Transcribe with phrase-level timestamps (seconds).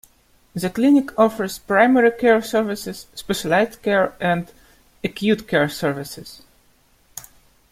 [0.55, 4.51] The clinic offers primary care services, specialized care, and
[5.03, 6.41] acute care services.